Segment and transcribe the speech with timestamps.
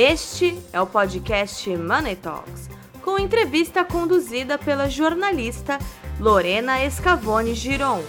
[0.00, 2.68] Este é o podcast Money Talks,
[3.02, 5.76] com entrevista conduzida pela jornalista
[6.20, 8.04] Lorena Escavone Giron.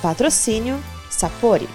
[0.00, 1.68] Patrocínio Sapori.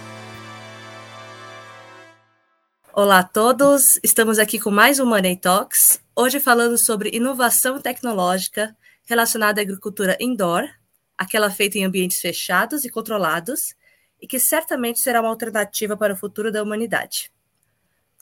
[2.92, 8.76] Olá a todos, estamos aqui com mais um Money Talks, hoje falando sobre inovação tecnológica
[9.06, 10.68] relacionada à agricultura indoor,
[11.16, 13.76] aquela feita em ambientes fechados e controlados,
[14.20, 17.32] e que certamente será uma alternativa para o futuro da humanidade.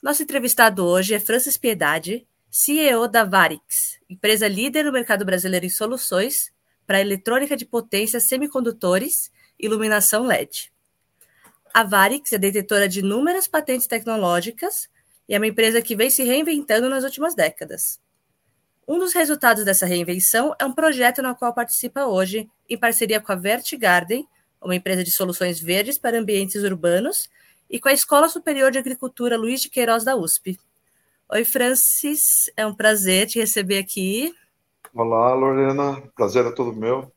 [0.02, 5.68] Nosso entrevistado hoje é Francis Piedade, CEO da Varix, empresa líder no mercado brasileiro em
[5.68, 6.50] soluções
[6.86, 10.72] para eletrônica de potência, semicondutores e iluminação LED.
[11.74, 14.88] A Varix é detentora de inúmeras patentes tecnológicas
[15.28, 18.00] e é uma empresa que vem se reinventando nas últimas décadas.
[18.88, 23.32] Um dos resultados dessa reinvenção é um projeto no qual participa hoje, em parceria com
[23.32, 24.26] a Vertigarden,
[24.62, 27.28] uma empresa de soluções verdes para ambientes urbanos,
[27.70, 30.58] e com a Escola Superior de Agricultura Luiz de Queiroz da USP.
[31.30, 34.34] Oi, Francis, é um prazer te receber aqui.
[34.92, 37.12] Olá, Lorena, prazer é todo meu.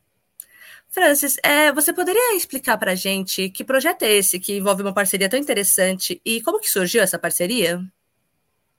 [0.88, 4.94] Francis, é, você poderia explicar para a gente que projeto é esse que envolve uma
[4.94, 7.82] parceria tão interessante e como que surgiu essa parceria?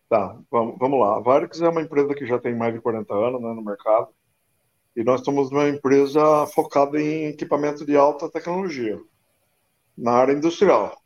[0.07, 1.17] Tá, vamos, vamos lá.
[1.17, 4.07] A Varix é uma empresa que já tem mais de 40 anos né, no mercado
[4.95, 8.97] e nós somos uma empresa focada em equipamento de alta tecnologia
[9.97, 11.04] na área industrial.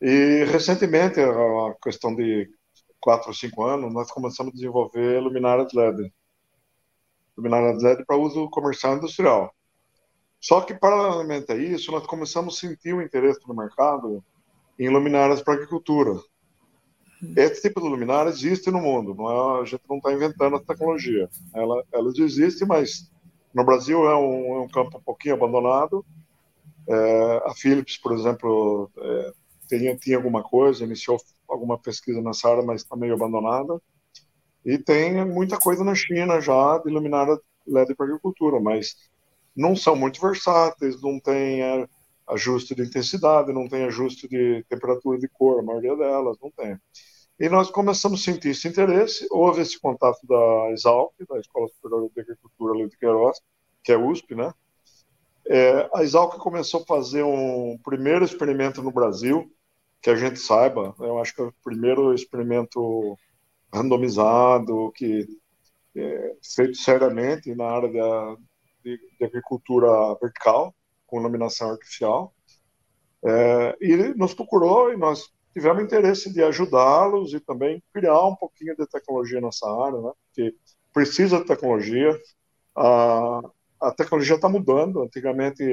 [0.00, 2.48] E recentemente, a questão de
[3.00, 6.12] quatro ou cinco anos, nós começamos a desenvolver luminárias LED.
[7.36, 9.52] Luminárias LED para uso comercial e industrial.
[10.40, 14.24] Só que, paralelamente a isso, nós começamos a sentir o interesse no mercado
[14.78, 16.20] em luminárias para agricultura.
[17.36, 21.28] Esse tipo de luminária existe no mundo, é, a gente não está inventando a tecnologia.
[21.52, 23.10] Ela, elas existem, mas
[23.52, 26.06] no Brasil é um, é um campo um pouquinho abandonado.
[26.88, 28.88] É, a Philips, por exemplo,
[29.70, 33.80] é, tinha, alguma coisa, iniciou alguma pesquisa nessa área, mas está meio abandonada.
[34.64, 38.96] E tem muita coisa na China já de luminária LED para agricultura, mas
[39.54, 41.88] não são muito versáteis, não tem é,
[42.28, 46.78] ajuste de intensidade, não tem ajuste de temperatura de cor, a maioria delas não tem.
[47.40, 52.10] E nós começamos a sentir esse interesse, houve esse contato da Exalc, da Escola Superior
[52.12, 53.38] de Agricultura de Queiroz,
[53.82, 54.52] que é USP, né?
[55.46, 59.50] É, a Exalc começou a fazer um primeiro experimento no Brasil,
[60.00, 63.16] que a gente saiba, eu acho que é o primeiro experimento
[63.72, 65.26] randomizado, que
[65.96, 68.36] é feito seriamente na área da,
[68.84, 69.88] de, de, agricultura
[70.20, 70.74] vertical,
[71.06, 72.32] com iluminação artificial.
[73.24, 78.36] É, e ele nos procurou e nós tivemos interesse de ajudá-los e também criar um
[78.36, 80.12] pouquinho de tecnologia nessa área, né?
[80.26, 80.54] Porque
[80.92, 82.16] precisa de tecnologia.
[82.76, 83.40] A,
[83.80, 85.02] a tecnologia está mudando.
[85.02, 85.64] Antigamente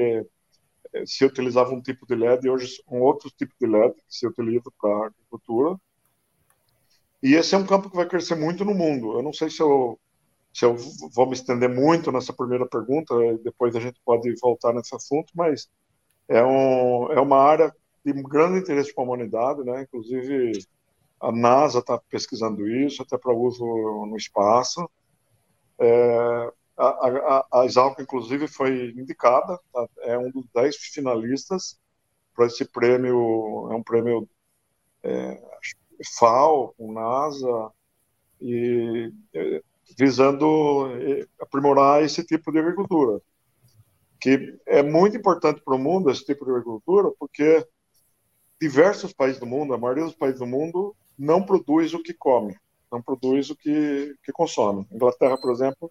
[1.06, 4.26] se utilizava um tipo de LED e hoje um outro tipo de LED que se
[4.26, 5.76] utiliza para agricultura.
[7.22, 9.14] E esse é um campo que vai crescer muito no mundo.
[9.18, 9.98] Eu não sei se eu,
[10.52, 10.76] se eu
[11.12, 15.68] vou me estender muito nessa primeira pergunta, depois a gente pode voltar nesse assunto, mas
[16.28, 17.74] é, um, é uma área
[18.04, 19.82] de grande interesse para a humanidade, né?
[19.82, 20.52] Inclusive
[21.20, 23.64] a NASA está pesquisando isso, até para uso
[24.06, 24.88] no espaço.
[25.78, 27.66] É, a, a, a
[27.98, 29.88] inclusive, foi indicada, tá?
[30.00, 31.78] é um dos dez finalistas
[32.34, 34.28] para esse prêmio, é um prêmio
[35.02, 35.42] é,
[36.18, 37.72] FAO, com NASA,
[38.40, 39.62] e é,
[39.96, 43.20] visando é, aprimorar esse tipo de agricultura,
[44.20, 47.66] que é muito importante para o mundo, esse tipo de agricultura, porque
[48.60, 52.54] diversos países do mundo, a maioria dos países do mundo, não produz o que come,
[52.92, 54.86] não produz o que, que consome.
[54.92, 55.90] Inglaterra, por exemplo,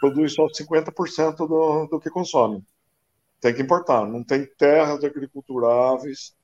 [0.00, 2.64] produz só 50% do, do que consome.
[3.40, 4.06] Tem que importar.
[4.06, 6.34] Não tem terras agriculturáveis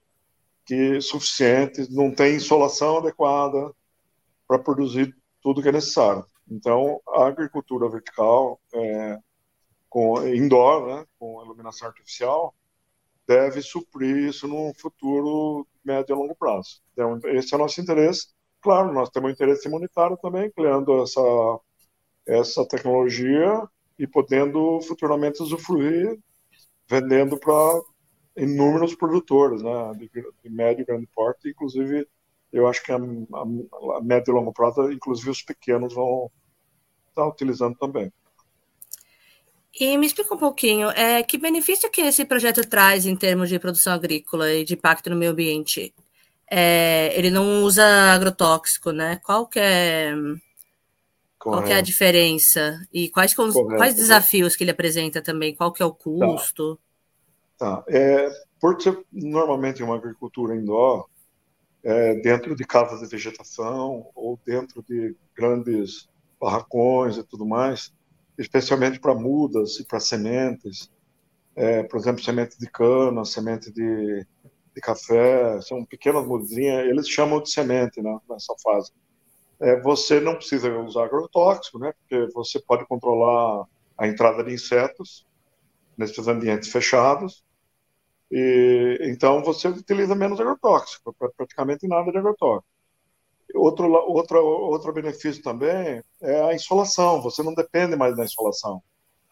[0.65, 3.75] que suficientes, não tem insolação adequada
[4.47, 6.25] para produzir tudo que é necessário.
[6.49, 9.19] Então, a agricultura vertical, é,
[9.89, 12.55] com indoor, né, com iluminação artificial,
[13.27, 16.81] deve suprir isso no futuro médio e longo prazo.
[16.93, 18.29] Então, esse é o nosso interesse.
[18.61, 21.21] Claro, nós temos um interesse imunitário também, criando essa
[22.27, 23.63] essa tecnologia
[23.99, 26.19] e podendo futuramente usufruir
[26.89, 27.81] vendendo para
[28.37, 30.11] inúmeros produtores, né, de,
[30.43, 32.07] de, médio e grande porte, inclusive
[32.53, 36.31] eu acho que a, a, a médio e longo prazo, inclusive os pequenos vão
[37.09, 38.13] estar tá utilizando também.
[39.79, 43.59] E me explica um pouquinho, é, que benefício que esse projeto traz em termos de
[43.59, 45.95] produção agrícola e de impacto no meio ambiente?
[46.51, 47.83] É, ele não usa
[48.13, 49.19] agrotóxico, né?
[49.25, 50.13] Qual que é
[51.43, 51.65] Correto.
[51.65, 52.81] Qual é a diferença?
[52.93, 55.57] E quais, quais desafios que ele apresenta também?
[55.57, 56.79] Qual que é o custo?
[57.59, 57.79] Tá.
[57.79, 57.85] tá.
[57.89, 58.31] É,
[58.61, 61.09] por ser normalmente uma agricultura indoor,
[61.83, 66.09] é, dentro de casas de vegetação ou dentro de grandes
[66.41, 67.93] barracões e tudo mais,
[68.39, 70.93] especialmente para mudas e para sementes,
[71.57, 74.25] é, por exemplo, semente de cana, semente de,
[74.77, 78.93] de café, são pequenas mudinhas, eles chamam de semente né, nessa fase.
[79.63, 83.65] É, você não precisa usar agrotóxico, né, porque você pode controlar
[83.97, 85.25] a entrada de insetos
[85.97, 87.45] nesses ambientes fechados,
[88.31, 92.67] e, então você utiliza menos agrotóxico, praticamente nada de agrotóxico.
[93.55, 98.83] Outro, outro, outro benefício também é a insolação, você não depende mais da insolação.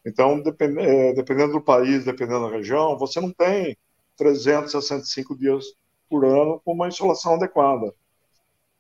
[0.07, 3.77] Então, depend, é, dependendo do país, dependendo da região, você não tem
[4.17, 5.65] 365 dias
[6.09, 7.93] por ano com uma insolação adequada.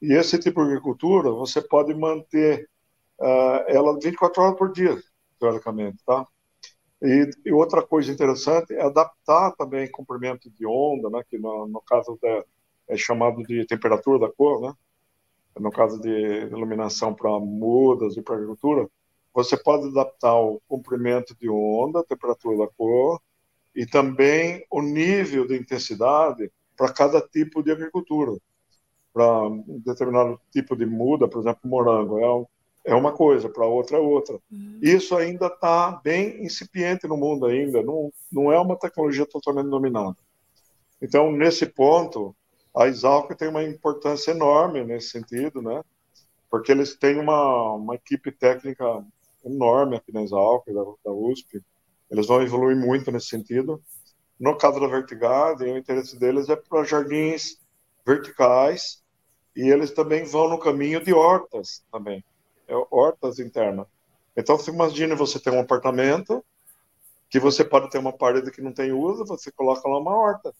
[0.00, 2.69] E esse tipo de agricultura, você pode manter
[3.19, 4.99] uh, ela 24 horas por dia,
[5.38, 6.26] teoricamente, tá?
[7.02, 11.81] E, e, outra coisa interessante é adaptar também comprimento de onda, né, que no, no
[11.81, 12.19] caso
[12.88, 14.75] é chamado de temperatura da cor, né,
[15.58, 18.88] no caso de iluminação para mudas e para agricultura,
[19.32, 23.20] você pode adaptar o comprimento de onda, a temperatura da cor
[23.75, 28.32] e também o nível de intensidade para cada tipo de agricultura.
[29.12, 32.46] Para um determinado tipo de muda, por exemplo, morango, é um,
[32.84, 34.38] é uma coisa, para outra é outra.
[34.50, 34.78] Uhum.
[34.80, 40.16] Isso ainda está bem incipiente no mundo ainda, não, não é uma tecnologia totalmente dominada.
[41.02, 42.34] Então, nesse ponto,
[42.76, 45.82] a Exalc tem uma importância enorme nesse sentido, né?
[46.50, 49.04] Porque eles têm uma, uma equipe técnica
[49.44, 51.62] enorme aqui na Exalc, da, da USP.
[52.10, 53.82] Eles vão evoluir muito nesse sentido.
[54.38, 57.58] No caso da Vertigade, o interesse deles é para jardins
[58.06, 59.00] verticais
[59.55, 62.25] e eles também vão no caminho de hortas também
[62.70, 63.87] é hortas internas.
[64.37, 66.44] Então, você imagina você ter um apartamento
[67.29, 70.55] que você pode ter uma parede que não tem uso, você coloca lá uma horta.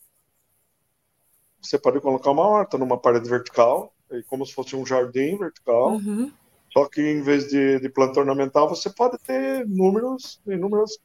[1.63, 3.93] Você pode colocar uma horta numa parede vertical,
[4.29, 5.93] como se fosse um jardim vertical.
[5.93, 6.33] Uhum.
[6.73, 10.99] Só que em vez de, de planta ornamental, você pode ter números, inúmeras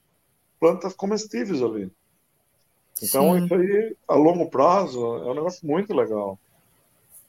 [0.59, 1.91] plantas comestíveis ali.
[3.01, 3.45] Então, Sim.
[3.45, 6.39] isso aí, a longo prazo, é um negócio muito legal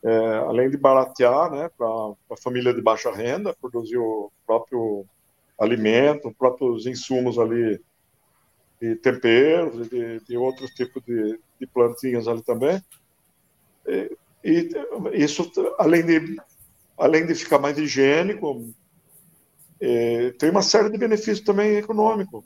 [0.06, 1.88] é, além de baratear né, para
[2.30, 5.04] a família de baixa renda, produzir o próprio
[5.58, 7.80] alimento, próprios insumos ali
[8.80, 12.80] de temperos, de, de outros tipos de, de, plantinhas ali também.
[13.84, 14.70] E, e,
[15.14, 16.36] isso, além de,
[16.96, 18.72] além de ficar mais higiênico,
[19.80, 22.44] é, tem uma série de benefícios também econômicos.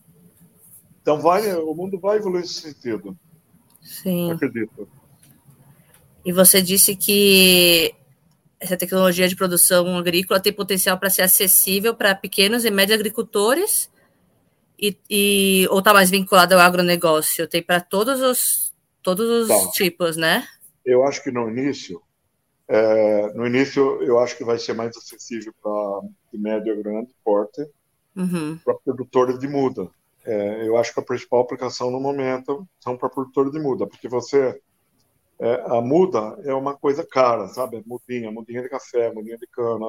[1.02, 3.14] Então, vai, o mundo vai evoluir nesse sentido.
[3.82, 4.32] Sim.
[4.32, 4.88] Acredito.
[6.24, 7.94] E você disse que
[8.58, 13.90] essa tecnologia de produção agrícola tem potencial para ser acessível para pequenos e médios agricultores
[14.78, 17.48] e, e ou está mais vinculado ao agronegócio?
[17.48, 18.70] Tem para todos os
[19.02, 19.70] todos os tá.
[19.72, 20.46] tipos, né?
[20.84, 22.02] Eu acho que no início,
[22.68, 26.00] é, no início eu acho que vai ser mais acessível para
[26.34, 27.66] médio e grande porte,
[28.14, 28.58] uhum.
[28.64, 29.88] para produtores de muda.
[30.24, 34.06] É, eu acho que a principal aplicação no momento são para produtores de muda, porque
[34.08, 34.60] você
[35.40, 37.82] é, a muda é uma coisa cara, sabe?
[37.86, 39.86] Mudinha, mudinha de café, mudinha de cana.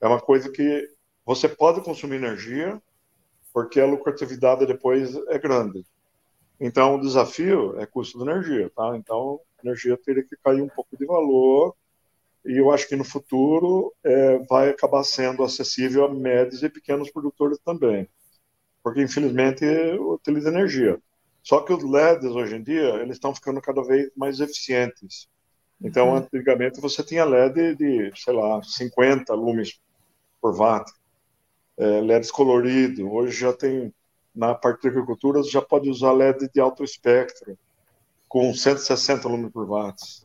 [0.00, 0.88] É, é uma coisa que
[1.24, 2.82] você pode consumir energia,
[3.52, 5.84] porque a lucratividade depois é grande.
[6.58, 8.96] Então, o desafio é custo de energia, tá?
[8.96, 11.76] Então, a energia teria que cair um pouco de valor,
[12.44, 17.10] e eu acho que no futuro é, vai acabar sendo acessível a médios e pequenos
[17.10, 18.08] produtores também,
[18.82, 19.64] porque infelizmente
[19.98, 21.00] utiliza energia.
[21.42, 25.28] Só que os LEDs hoje em dia eles estão ficando cada vez mais eficientes.
[25.80, 26.16] Então, uhum.
[26.16, 29.80] antigamente você tinha LED de, sei lá, 50 lumes
[30.40, 30.90] por watt,
[31.76, 33.12] é, LEDs colorido.
[33.12, 33.92] Hoje já tem
[34.34, 37.58] na parte de agricultura já pode usar LED de alto espectro
[38.28, 40.24] com 160 lumes por watt.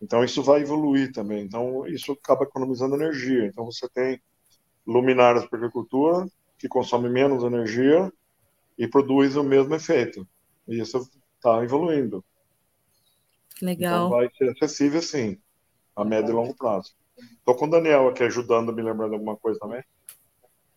[0.00, 1.44] Então isso vai evoluir também.
[1.44, 3.46] Então isso acaba economizando energia.
[3.46, 4.20] Então você tem
[4.86, 6.26] luminárias para agricultura
[6.56, 8.10] que consomem menos energia
[8.78, 10.26] e produz o mesmo efeito.
[10.66, 12.24] E isso está evoluindo.
[13.60, 14.06] Legal.
[14.06, 15.38] Então vai ser acessível, sim,
[15.96, 16.94] a médio e longo prazo.
[17.18, 19.82] Estou com o Daniel aqui ajudando, me lembrando alguma coisa também.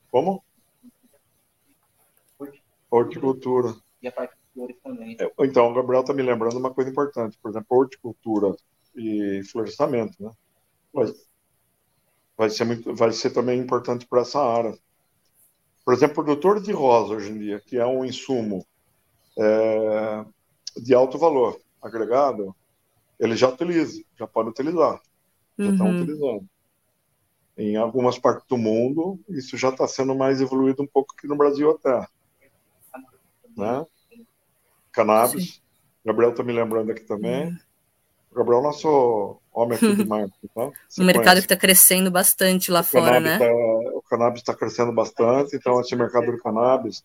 [0.10, 0.44] Como?
[2.90, 3.76] Horticultura.
[4.02, 5.16] E a parte de flores também.
[5.20, 8.56] É, então, o Gabriel está me lembrando uma coisa importante, por exemplo, horticultura
[8.96, 10.32] e florestamento, né?
[10.92, 11.14] Vai,
[12.36, 14.78] vai, ser, muito, vai ser também importante para essa área.
[15.84, 18.66] Por exemplo, produtor de rosa hoje em dia, que é um insumo
[19.38, 20.26] é,
[20.78, 22.56] de alto valor agregado,
[23.20, 25.02] ele já utiliza, já pode utilizar,
[25.58, 26.02] já estão uhum.
[26.02, 26.46] utilizando.
[27.58, 31.36] Em algumas partes do mundo, isso já está sendo mais evoluído um pouco aqui no
[31.36, 32.08] Brasil até.
[33.58, 33.86] Né?
[34.92, 35.56] Cannabis.
[35.56, 35.62] Sim.
[36.06, 37.48] Gabriel está me lembrando aqui também.
[37.48, 37.58] Uhum.
[38.34, 40.72] Gabriel, nosso Homem aqui de marketing, tá?
[41.00, 43.38] um mercado que está crescendo bastante lá o fora, né?
[43.38, 43.81] Tá, o
[44.12, 47.04] cannabis está crescendo bastante, então esse mercado do cannabis,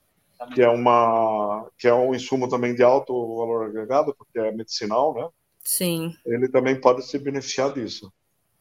[0.53, 5.15] que é uma que é um insumo também de alto valor agregado, porque é medicinal,
[5.15, 5.29] né?
[5.65, 6.15] Sim.
[6.27, 8.13] Ele também pode se beneficiar disso,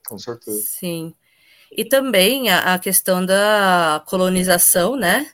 [0.07, 0.61] com certeza.
[0.61, 1.13] Sim.
[1.71, 5.31] E também a, a questão da colonização, né?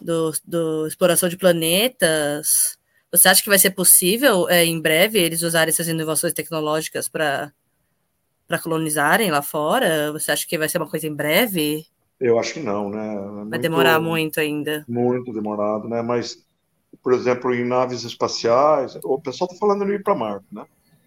[0.00, 2.78] Do, do exploração de planetas.
[3.12, 7.52] Você acha que vai ser possível, é, em breve, eles usarem essas inovações tecnológicas para
[8.46, 10.10] para colonizarem lá fora?
[10.10, 11.86] Você acha que vai ser uma coisa em breve?
[12.20, 13.14] Eu acho que não, né?
[13.14, 14.84] É Vai muito- demorar muito ainda.
[14.86, 16.02] Muito demorado, né?
[16.02, 16.44] Mas,
[17.02, 20.64] por exemplo, em naves espaciais, o pessoal está falando de ir para Marte, né?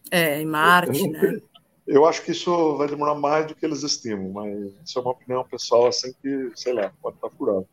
[0.09, 1.39] É, em Marte, né?
[1.85, 5.11] Eu acho que isso vai demorar mais do que eles estimam, mas isso é uma
[5.11, 7.67] opinião pessoal, assim, que, sei lá, pode estar furado.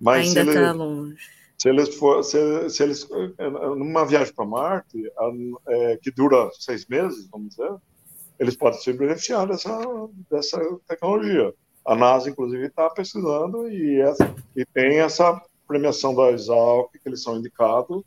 [0.00, 1.16] Mas Ainda está longe.
[1.56, 3.08] se eles for, se, se eles
[3.76, 5.02] numa viagem para Marte,
[5.68, 7.74] é, que dura seis meses, vamos dizer,
[8.38, 9.80] eles podem se beneficiar dessa,
[10.30, 11.52] dessa tecnologia.
[11.86, 14.00] A NASA, inclusive, está pesquisando e,
[14.56, 18.02] e tem essa premiação da Exalc, que eles são indicados,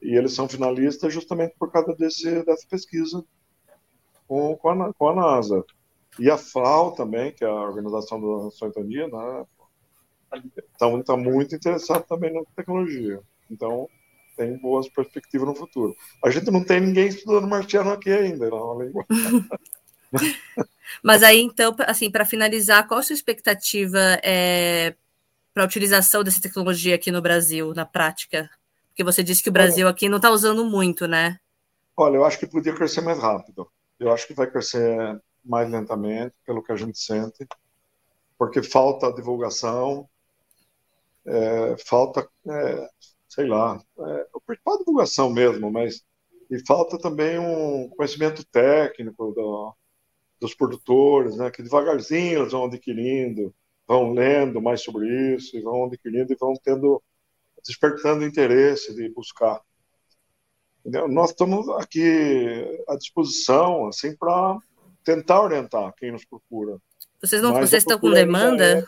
[0.00, 3.22] e eles são finalistas justamente por causa desse, dessa pesquisa
[4.26, 5.64] com, com, a, com a NASA.
[6.18, 9.44] E a FAO também, que é a Organização das Nações Unidas, né,
[10.72, 13.20] está tá muito interessado também na tecnologia.
[13.50, 13.88] Então,
[14.36, 15.94] tem boas perspectivas no futuro.
[16.24, 18.92] A gente não tem ninguém estudando marciano aqui ainda, não, além
[21.02, 24.94] Mas aí, então, assim, para finalizar, qual a sua expectativa é,
[25.54, 28.50] para a utilização dessa tecnologia aqui no Brasil, na prática?
[28.88, 31.38] Porque você disse que o Brasil aqui não está usando muito, né?
[31.96, 33.70] Olha, eu acho que podia crescer mais rápido.
[33.98, 37.46] Eu acho que vai crescer mais lentamente, pelo que a gente sente,
[38.38, 40.08] porque falta divulgação,
[41.26, 42.88] é, falta, é,
[43.28, 46.02] sei lá, é, o principal divulgação mesmo, mas
[46.50, 49.74] e falta também um conhecimento técnico do,
[50.40, 53.54] dos produtores, né, que devagarzinho eles vão adquirindo,
[53.86, 57.02] vão lendo mais sobre isso, e vão adquirindo e vão tendo,
[57.64, 59.60] despertando interesse de buscar.
[60.80, 61.06] Entendeu?
[61.08, 64.58] Nós estamos aqui à disposição, assim, para
[65.04, 66.78] tentar orientar quem nos procura.
[67.20, 68.78] Vocês, não, Mas vocês estão com demanda?
[68.78, 68.84] é.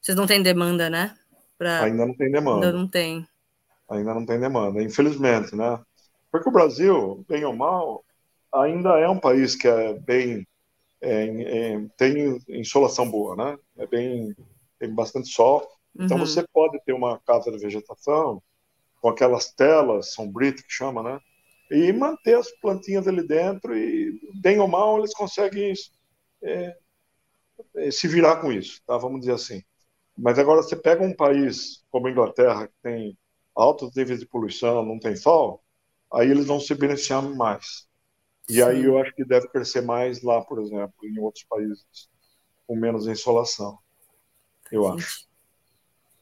[0.00, 1.16] Vocês não têm demanda, né?
[1.56, 1.84] Pra...
[1.84, 2.66] Ainda não tem demanda.
[2.66, 3.28] Ainda não tem.
[3.88, 5.80] Ainda não tem demanda, infelizmente, né?
[6.30, 8.04] Porque o Brasil, bem ou mal,
[8.54, 10.46] ainda é um país que é bem
[11.02, 13.58] é, é, tem insolação boa, né?
[13.78, 14.34] É bem
[14.80, 15.68] tem bastante sol.
[16.04, 16.18] Então Uhum.
[16.18, 18.42] você pode ter uma casa de vegetação
[19.00, 21.20] com aquelas telas sombritas que chama, né?
[21.70, 25.72] E manter as plantinhas ali dentro e bem ou mal eles conseguem
[26.42, 26.76] é,
[27.76, 28.96] é, se virar com isso, tá?
[28.98, 29.62] Vamos dizer assim.
[30.18, 33.18] Mas agora você pega um país como a Inglaterra que tem
[33.56, 35.62] altos níveis de poluição, não tem sol,
[36.12, 37.87] aí eles vão se beneficiar mais.
[38.48, 38.62] E Sim.
[38.62, 41.86] aí eu acho que deve crescer mais lá, por exemplo, em outros países
[42.66, 43.78] com menos insolação.
[44.72, 44.96] Eu Sim.
[44.96, 45.28] acho.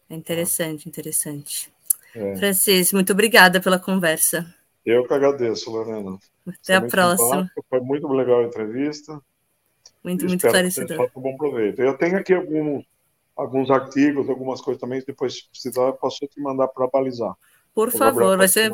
[0.08, 1.72] É interessante, interessante.
[2.14, 2.36] É.
[2.36, 4.46] Francis, muito obrigada pela conversa.
[4.84, 6.18] Eu que agradeço, Lorena.
[6.46, 7.50] Até Você a próxima.
[7.68, 9.20] Foi muito legal a entrevista.
[10.02, 11.10] Muito, e muito esclarecedor.
[11.16, 11.82] um bom proveito.
[11.82, 12.84] Eu tenho aqui alguns,
[13.36, 17.34] alguns artigos, algumas coisas também, depois, se precisar, eu posso te mandar para balizar.
[17.74, 18.72] Por favor, vai ser.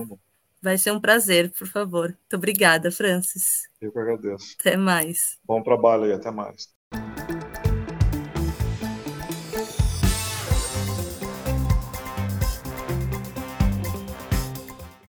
[0.63, 2.09] Vai ser um prazer, por favor.
[2.09, 3.69] Muito obrigada, Francis.
[3.81, 4.57] Eu que agradeço.
[4.61, 5.39] Até mais.
[5.45, 6.73] Bom trabalho aí, até mais.